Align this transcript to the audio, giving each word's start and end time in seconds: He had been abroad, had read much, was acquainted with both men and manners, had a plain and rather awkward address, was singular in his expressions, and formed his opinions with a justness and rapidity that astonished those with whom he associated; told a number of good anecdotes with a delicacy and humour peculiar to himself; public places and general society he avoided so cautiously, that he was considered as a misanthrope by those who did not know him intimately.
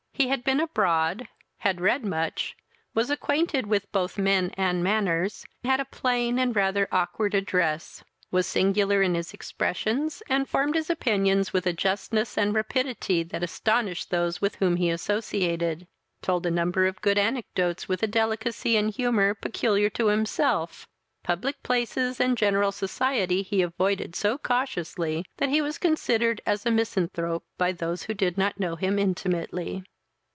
He 0.13 0.27
had 0.27 0.43
been 0.43 0.59
abroad, 0.59 1.27
had 1.57 1.81
read 1.81 2.05
much, 2.05 2.55
was 2.93 3.09
acquainted 3.09 3.65
with 3.65 3.91
both 3.91 4.19
men 4.19 4.51
and 4.55 4.83
manners, 4.83 5.47
had 5.65 5.79
a 5.79 5.85
plain 5.85 6.37
and 6.37 6.55
rather 6.55 6.87
awkward 6.91 7.33
address, 7.33 8.03
was 8.29 8.45
singular 8.45 9.01
in 9.01 9.15
his 9.15 9.33
expressions, 9.33 10.21
and 10.29 10.47
formed 10.47 10.75
his 10.75 10.91
opinions 10.91 11.53
with 11.53 11.65
a 11.65 11.73
justness 11.73 12.37
and 12.37 12.53
rapidity 12.53 13.23
that 13.23 13.41
astonished 13.41 14.11
those 14.11 14.39
with 14.39 14.57
whom 14.57 14.75
he 14.75 14.91
associated; 14.91 15.87
told 16.21 16.45
a 16.45 16.51
number 16.51 16.85
of 16.85 17.01
good 17.01 17.17
anecdotes 17.17 17.89
with 17.89 18.03
a 18.03 18.07
delicacy 18.07 18.77
and 18.77 18.91
humour 18.93 19.33
peculiar 19.33 19.89
to 19.89 20.09
himself; 20.09 20.87
public 21.23 21.63
places 21.63 22.19
and 22.19 22.37
general 22.37 22.71
society 22.71 23.41
he 23.41 23.63
avoided 23.63 24.15
so 24.15 24.37
cautiously, 24.37 25.25
that 25.37 25.49
he 25.49 25.61
was 25.63 25.79
considered 25.79 26.41
as 26.45 26.63
a 26.63 26.69
misanthrope 26.69 27.43
by 27.57 27.71
those 27.71 28.03
who 28.03 28.13
did 28.13 28.37
not 28.37 28.59
know 28.59 28.75
him 28.75 28.99
intimately. 28.99 29.83